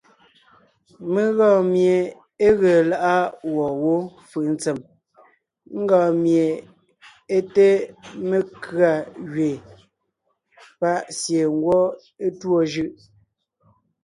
[1.11, 1.95] Mé gɔɔn mie
[2.45, 3.15] é ge lá’a
[3.51, 3.95] gwɔ̂ wó
[4.29, 4.77] fʉʼ ntsèm,
[5.81, 6.45] ńgɔɔn mie
[7.35, 7.67] é te
[8.29, 8.91] mekʉ̀a
[9.31, 9.59] gẅeen,
[10.79, 11.81] pa’ sie ngwɔ́
[12.25, 12.85] é tûɔ jʉ’.